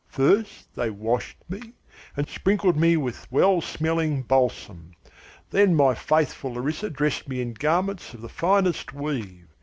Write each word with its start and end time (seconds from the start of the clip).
First 0.07 0.73
they 0.75 0.89
washed 0.89 1.37
me 1.47 1.73
and 2.17 2.27
sprinkled 2.27 2.75
me 2.75 2.97
with 2.97 3.31
well 3.31 3.61
smelling 3.61 4.23
balsam. 4.23 4.93
Then 5.51 5.75
my 5.75 5.93
faithful 5.93 6.55
Larissa 6.55 6.89
dressed 6.89 7.29
me 7.29 7.39
in 7.39 7.53
garments 7.53 8.11
of 8.15 8.21
the 8.21 8.27
finest 8.27 8.93
weave. 8.95 9.45